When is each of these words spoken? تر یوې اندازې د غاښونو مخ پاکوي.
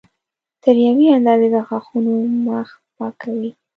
تر 0.63 0.75
یوې 0.87 1.07
اندازې 1.17 1.47
د 1.53 1.55
غاښونو 1.67 2.13
مخ 2.45 2.67
پاکوي. 2.95 3.51